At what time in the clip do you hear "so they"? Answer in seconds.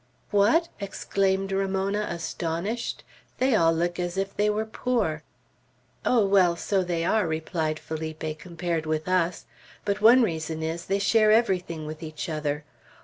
6.55-7.05